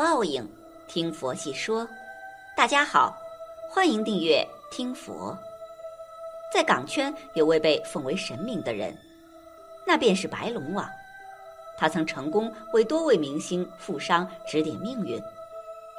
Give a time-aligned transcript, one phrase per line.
[0.00, 0.50] 报应，
[0.88, 1.86] 听佛细说。
[2.56, 3.14] 大家好，
[3.68, 5.36] 欢迎订阅听佛。
[6.50, 8.96] 在港圈有位被奉为神明的人，
[9.86, 10.88] 那便是白龙王。
[11.76, 15.22] 他曾成功为多位明星、富商指点命运，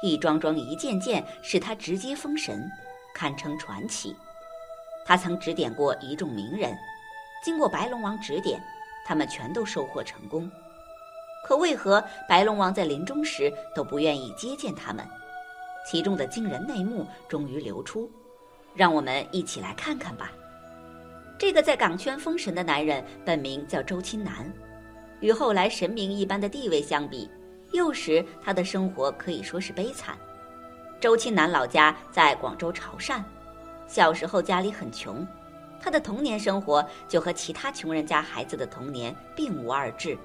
[0.02, 2.68] 一桩桩、一件件使他直接封神，
[3.14, 4.16] 堪称传奇。
[5.04, 6.76] 他曾指点过一众名人，
[7.44, 8.60] 经过白龙王指点，
[9.06, 10.50] 他们全都收获成功。
[11.44, 15.06] 可为何白龙王在临终时都不愿意接见他们？
[15.84, 18.08] 其中的惊人内幕终于流出，
[18.74, 20.30] 让我们一起来看看吧。
[21.36, 24.48] 这个在港圈封神的男人本名叫周青南，
[25.18, 27.28] 与后来神明一般的地位相比，
[27.72, 30.16] 幼时他的生活可以说是悲惨。
[31.00, 33.20] 周青南老家在广州潮汕，
[33.88, 35.26] 小时候家里很穷，
[35.80, 40.16] 他的童年生活就和其他穷人家孩子的童年并无二致。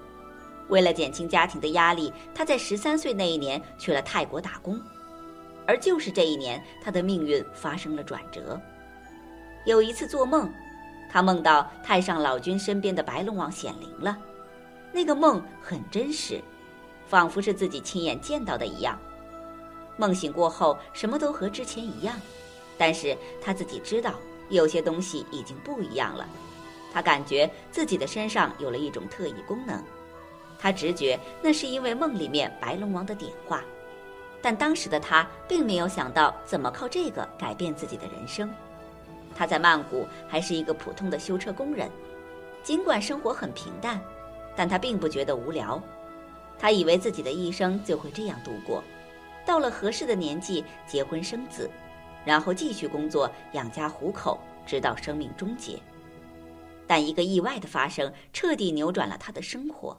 [0.69, 4.79] 为了减轻家庭的压力，他在十三岁那一年去了泰国打工，
[5.65, 8.59] 而就是这一年，他的命运发生了转折。
[9.65, 10.51] 有一次做梦，
[11.09, 14.17] 他梦到太上老君身边的白龙王显灵了，
[14.91, 16.41] 那个梦很真实，
[17.07, 18.99] 仿佛是自己亲眼见到的一样。
[19.97, 22.15] 梦醒过后，什么都和之前一样，
[22.77, 24.13] 但是他自己知道
[24.49, 26.27] 有些东西已经不一样了。
[26.93, 29.83] 他感觉自己的身上有了一种特异功能。
[30.59, 33.63] 他直觉那是因为梦里面白龙王的点化，
[34.41, 38.51] 但当时的他并没有想到怎么靠这个改变自己的人生。
[39.35, 41.89] 他在曼谷还是一个普通的修车工人，
[42.63, 44.01] 尽管生活很平淡，
[44.55, 45.81] 但他并不觉得无聊。
[46.57, 48.83] 他以为自己的一生就会这样度过，
[49.45, 51.69] 到了合适的年纪结婚生子，
[52.25, 55.79] 然后继续工作养家糊口，直到生命终结。
[56.87, 59.95] 但一个意外的发生，彻底扭转了他的生活。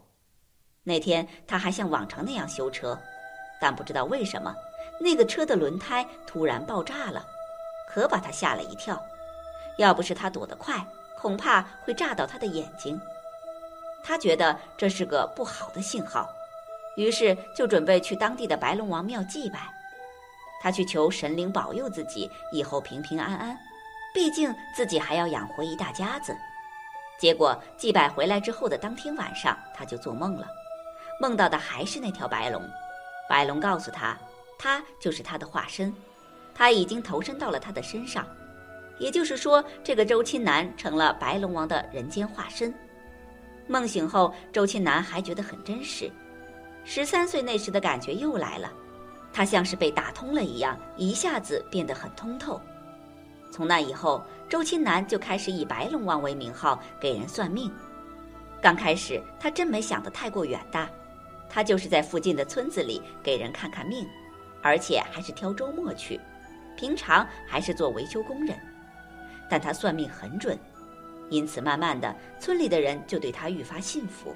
[0.83, 2.97] 那天他还像往常那样修车，
[3.59, 4.55] 但不知道为什么，
[4.99, 7.25] 那个车的轮胎突然爆炸了，
[7.87, 8.99] 可把他吓了一跳。
[9.77, 10.75] 要不是他躲得快，
[11.17, 12.99] 恐怕会炸到他的眼睛。
[14.03, 16.29] 他觉得这是个不好的信号，
[16.95, 19.59] 于是就准备去当地的白龙王庙祭拜。
[20.61, 23.57] 他去求神灵保佑自己以后平平安安，
[24.13, 26.35] 毕竟自己还要养活一大家子。
[27.17, 30.47] 结果祭拜回来之后的当天晚上，他就做梦了。
[31.19, 32.63] 梦到的还是那条白龙，
[33.27, 34.17] 白龙告诉他，
[34.57, 35.93] 他就是他的化身，
[36.55, 38.25] 他已经投身到了他的身上，
[38.97, 42.73] 也就是说，这个周青南成了白龙王的人间化身。
[43.67, 46.09] 梦醒后，周青南还觉得很真实，
[46.85, 48.71] 十三岁那时的感觉又来了，
[49.33, 52.59] 他像是被打通了一样，一下子变得很通透。
[53.51, 57.69] 从那以后，周青南就开始以白龙王为名号给人算命。
[58.61, 60.89] 刚开始，他真没想得太过远大。
[61.49, 64.07] 他就是在附近的村子里给人看看命，
[64.61, 66.19] 而且还是挑周末去，
[66.77, 68.55] 平常还是做维修工人。
[69.49, 70.57] 但他算命很准，
[71.29, 74.35] 因此慢慢的，村里的人就对他愈发信服。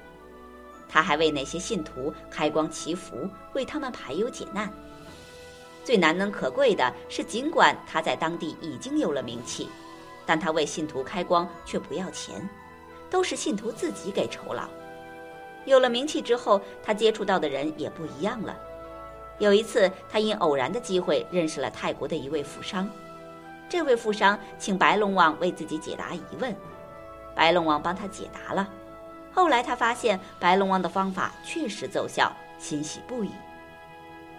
[0.88, 4.68] 他还为那些信徒开光祈福，为他们排忧解难。
[5.84, 9.68] 最难能可贵的是，尽管他在当地已经有了名气，
[10.26, 12.48] 但他为信徒开光却不要钱，
[13.10, 14.68] 都是信徒自己给酬劳。
[15.64, 18.56] 有了名气之后，他接触到的人也不一样了。
[19.38, 22.88] 有一次，他因偶然的机会认识了泰国的一位富商。
[23.68, 26.54] 这位富商请白龙王为自己解答疑问，
[27.34, 28.68] 白龙王帮他解答了。
[29.32, 33.30] 后来他发现白龙王的方法确实奏效，欣喜不已。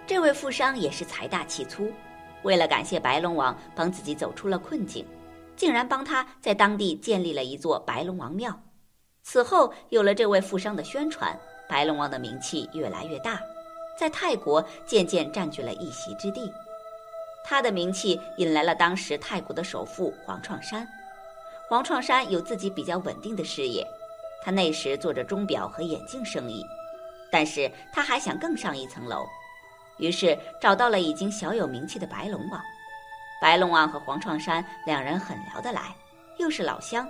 [0.08, 1.92] 这位富商也是财大气粗，
[2.44, 5.06] 为了感谢白龙王帮自己走出了困境，
[5.58, 8.58] 竟然帮他在当地建立了一座白龙王庙。
[9.28, 11.36] 此后，有了这位富商的宣传，
[11.68, 13.42] 白龙王的名气越来越大，
[13.98, 16.54] 在泰国渐渐占据了一席之地。
[17.44, 20.88] 他的名气引来了当时泰国的首富黄创山。
[21.68, 23.84] 黄创山有自己比较稳定的事业，
[24.44, 26.64] 他那时做着钟表和眼镜生意，
[27.32, 29.26] 但是他还想更上一层楼，
[29.98, 32.62] 于是找到了已经小有名气的白龙王。
[33.42, 35.96] 白龙王和黄创山两人很聊得来，
[36.38, 37.08] 又是老乡。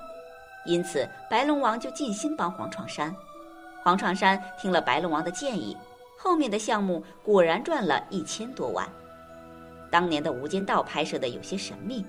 [0.66, 3.16] 因此，白龙王就尽心帮黄创山。
[3.84, 5.78] 黄创山听了白龙王的建议，
[6.18, 8.88] 后面的项目果然赚了一千多万。
[9.92, 12.04] 当年的《无间道》拍摄的有些神秘，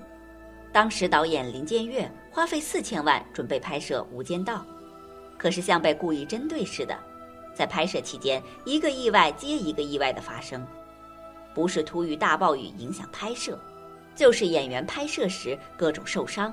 [0.72, 4.54] 当时导演林建岳花费四千万准备拍摄《无间道》，
[5.36, 6.98] 可是像被故意针对似的，
[7.54, 10.66] 在拍摄期间，一个意外接一个意外的发生，
[11.54, 13.58] 不是突遇大暴雨影响拍摄，
[14.14, 16.52] 就是演员拍摄时各种受伤。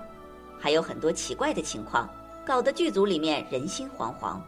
[0.63, 2.09] 还有很多奇怪的情况，
[2.45, 4.39] 搞得剧组里面人心惶惶。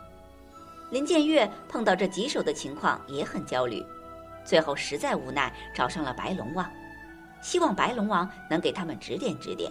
[0.90, 3.86] 林建岳碰到这棘手的情况也很焦虑，
[4.46, 6.66] 最后实在无奈，找上了白龙王，
[7.42, 9.70] 希望白龙王能给他们指点指点。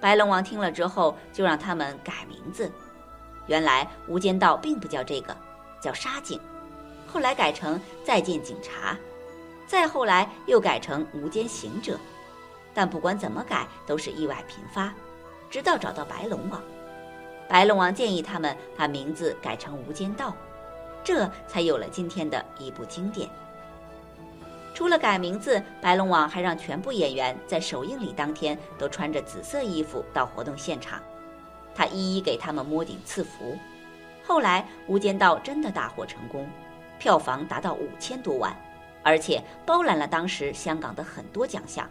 [0.00, 2.72] 白龙王听了之后，就让他们改名字。
[3.46, 5.36] 原来无间道并不叫这个，
[5.78, 6.40] 叫沙警，
[7.06, 8.96] 后来改成再见警察，
[9.66, 11.98] 再后来又改成无间行者。
[12.72, 14.90] 但不管怎么改，都是意外频发，
[15.54, 16.60] 直到找到白龙王。
[17.46, 20.34] 白龙王建议他们把名字改成无间道，
[21.04, 23.30] 这才有了今天的一部经典。
[24.74, 31.00] 除了改名字，白龙王还让全部演员在首映礼当天都穿着紫色衣服到活动现场，
[31.72, 33.56] 他一一给他们摸顶赐福。
[34.24, 34.60] 后来
[34.92, 36.50] 《无间道》真的大获成功，
[36.98, 38.52] 票房达到五千多万，
[39.04, 41.88] 而且包揽了当时香港的很多奖项，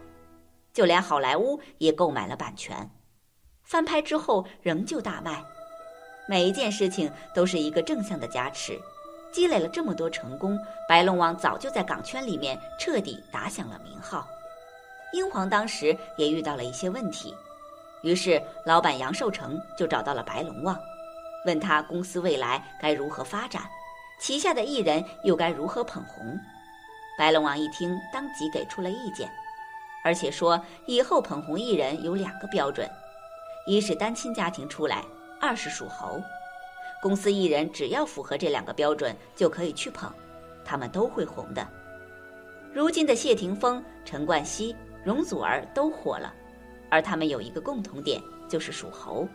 [0.74, 2.92] 就连好莱坞也购买了版权，
[3.64, 5.44] 翻拍之后仍旧大卖。
[6.28, 8.80] 每一件事情都是一个正向的加持。
[9.32, 14.28] 积累了这么多成功，白龙王早就在港圈里面彻底打响了名号。
[15.12, 17.36] 英皇当时也遇到了一些问题，
[18.04, 20.80] 于是老板杨受成就找到了白龙王，
[21.48, 23.64] 问他公司未来该如何发展，
[24.20, 26.40] 旗下的艺人又该如何捧红。
[27.18, 29.28] 白龙王一听，当即给出了意见，
[30.04, 32.88] 而且说以后捧红艺人有两个标准：
[33.66, 35.06] 一是单亲家庭出来，
[35.40, 36.22] 二是属猴。
[37.02, 40.12] 公司艺人只要符合这两个标准，就可以去捧，
[40.66, 41.66] 他们都会红的。
[42.74, 44.76] 如今的谢霆锋、陈冠希、
[45.06, 46.34] 容祖儿都火了，
[46.90, 49.28] 而他们有一个共同点，就是属猴。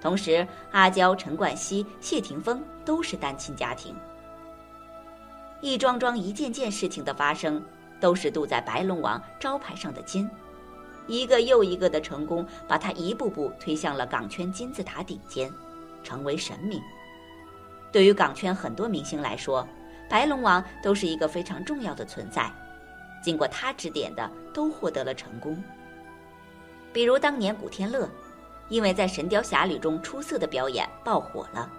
[0.00, 3.94] 同时，阿娇、陈冠希、谢霆锋都是单亲家庭。
[5.60, 7.62] 一桩桩、一件件事情的发生，
[8.00, 10.30] 都是镀在白龙王招牌上的金。
[11.06, 15.52] 一个又一个的成功，把他一步步推向了港圈金字塔顶尖。
[16.02, 16.82] 成为神明。
[17.92, 19.68] 对于港圈很多明星来说，
[20.08, 22.50] 白龙王都是一个非常重要的存在。
[23.22, 25.62] 经过他指点的，都获得了成功。
[26.90, 28.08] 比如当年古天乐，
[28.70, 31.70] 因为在《神雕侠侣》中出色的表演爆火了，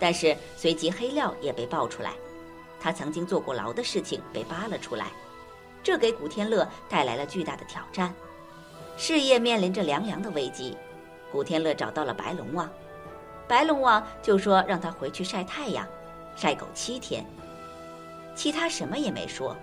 [0.00, 2.12] 但是随即黑料也被爆出来，
[2.80, 5.12] 他曾经坐过牢的事情被扒了出来，
[5.80, 8.12] 这给古天乐带来了巨大的挑战，
[8.96, 10.76] 事业面临着凉凉的危机。
[11.32, 12.70] 古天乐找到了白龙王。
[13.46, 15.86] 白龙王就说让他回去晒太阳，
[16.36, 17.24] 晒够七天，
[18.34, 19.56] 其他什么也没说。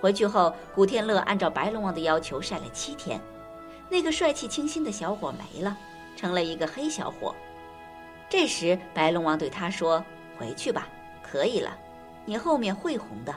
[0.00, 3.20] 回去后，古天乐按照白龙王的要求晒了七天，
[3.90, 5.76] 那个帅气清新的小伙没了，
[6.16, 7.34] 成了一个黑小伙。
[8.30, 10.04] 这时，白龙王对他说
[10.38, 10.88] ：“回去吧，
[11.22, 11.76] 可以了，
[12.24, 13.34] 你后面会红的。”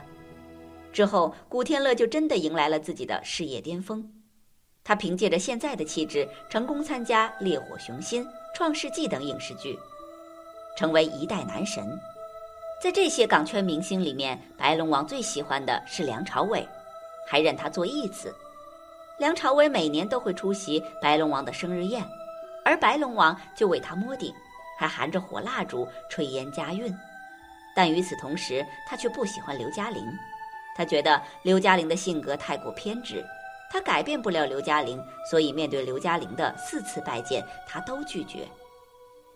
[0.94, 4.08] 之后，古天乐就真的迎来了自己的事业巅峰。
[4.84, 8.26] 他凭借着现在的气质，成功参加《烈火雄心》。
[8.54, 9.80] 《创世纪》等影视剧，
[10.76, 11.98] 成为一代男神。
[12.82, 16.68] 在这些港圈明星里面，白龙王最喜欢的是梁朝伟，
[17.26, 18.36] 还认他做义子。
[19.18, 22.04] 梁朝伟每年都会出席白龙王的生日宴，
[22.66, 24.34] 而白龙王就为他摸顶，
[24.78, 26.94] 还含着火蜡烛吹烟加运。
[27.74, 30.06] 但与此同时，他却不喜欢刘嘉玲，
[30.76, 33.26] 他觉得刘嘉玲的性格太过偏执。
[33.72, 38.46] 他改变不了刘嘉玲，所以面对刘嘉玲的四次拜见，他都拒绝。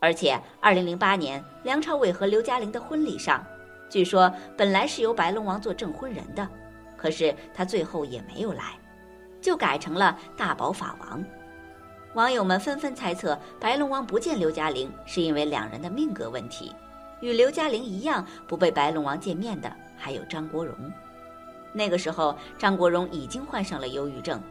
[0.02, 3.42] 而且，二零零八年梁朝伟和刘嘉玲的婚礼上，
[3.90, 6.46] 据说本来是由白龙王做证婚人的，
[6.98, 8.78] 可是他最后也没有来，
[9.40, 11.24] 就改成了大宝法王。
[12.14, 16.76] 网友们纷纷猜测，白龙王不见刘嘉玲是因为两人的命格问题。
[17.22, 20.76] 与刘嘉玲一样不被白龙王见面的，还有张国荣。
[21.78, 24.42] 那个时候，张国荣已经患上了忧郁症，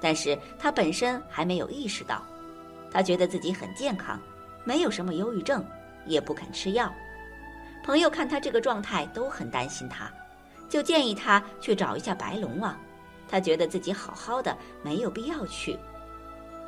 [0.00, 2.22] 但是他本身还没有意识到，
[2.90, 4.18] 他觉得自己很健康，
[4.64, 5.62] 没有什么忧郁症，
[6.06, 6.90] 也不肯吃药。
[7.84, 10.10] 朋友看他这个状态都很担心他，
[10.70, 12.74] 就建议他去找一下白龙王。
[13.28, 15.78] 他觉得自己好好的，没有必要去。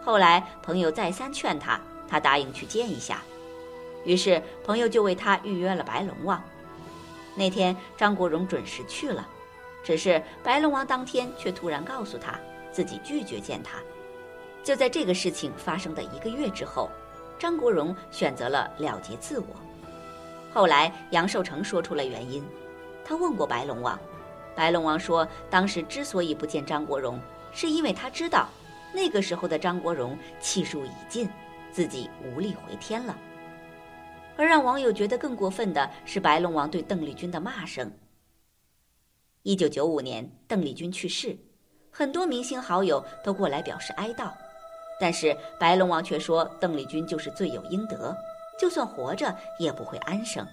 [0.05, 3.23] 后来朋友再三劝他，他答应去见一下。
[4.05, 6.43] 于是朋友就为他预约了白龙王。
[7.35, 9.27] 那天张国荣准时去了。
[9.83, 12.39] 只是白龙王当天却突然告诉他
[12.71, 13.79] 自己拒绝见他。
[14.63, 16.89] 就在这个事情发生的一个月之后，
[17.39, 19.47] 张国荣选择了了结自我。
[20.55, 22.45] 后来杨受成说出了原因，
[23.05, 23.99] 他问过白龙王，
[24.55, 27.19] 白龙王说当时之所以不见张国荣，
[27.53, 28.49] 是因为他知道
[28.93, 31.29] 那个时候的张国荣气数已尽，
[31.73, 33.17] 自己无力回天了。
[34.37, 37.91] 而让网友觉得更过分的是白龙王对邓丽君的骂声。
[39.45, 41.37] 一九九五年，邓丽君去世，
[41.91, 44.31] 很多明星好友都过来表示哀悼，
[45.01, 48.17] 但是白龙王却说邓丽君就是罪有应得，
[48.57, 50.47] 就算活着也不会安生。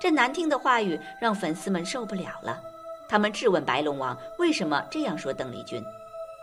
[0.00, 2.60] 这难听的话语让粉丝们受不了了，
[3.08, 5.80] 他们质问白龙王为什么这样说邓丽君，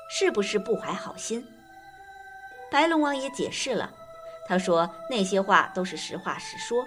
[0.10, 1.46] 是不是不怀好心？
[2.72, 3.92] 白龙王也解释了，
[4.48, 6.86] 他说那些话都是实话实说，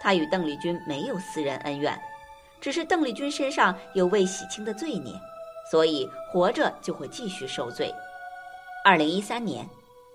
[0.00, 2.00] 他与邓丽君没有私人恩怨，
[2.60, 5.12] 只是邓丽君身上有未洗清的罪孽，
[5.70, 7.92] 所以活着就会继续受罪。
[8.84, 9.68] 二零一三年，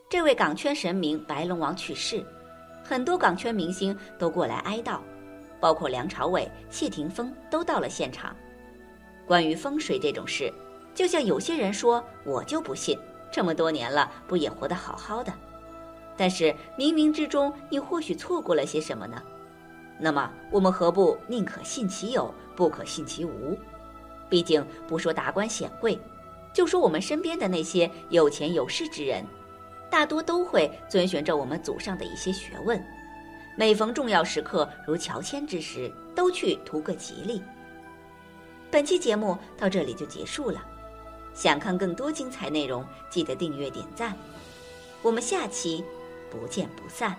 [0.10, 2.24] 这位港圈神明白龙王去世，
[2.84, 5.00] 很多港圈明星都过来哀悼，
[5.60, 8.36] 包括梁朝伟、谢霆锋都到了现场。
[9.26, 10.54] 关于风水这种事，
[10.94, 12.98] 就像有些人说，我就不信。
[13.32, 15.34] 这么多年了，不也活得好好的？
[16.16, 19.22] 但是冥冥之中，你或许错过了些什么呢？
[19.98, 23.58] 那么我们何不宁可信其有，不可信其无？
[24.30, 25.98] 毕竟不说达官显贵，
[26.54, 29.26] 就说我们身边的那些有钱有势之人，
[29.90, 32.84] 大多都会遵循着我们祖上的一些学问。
[33.56, 37.42] 每逢重要时刻，如乔迁之时，都去图个吉利。
[38.70, 40.62] 本期节目到这里就结束了。
[41.34, 44.14] 想看更多精彩内容，记得订阅点赞。
[45.02, 45.84] 我们下期
[46.30, 47.16] 不见不散。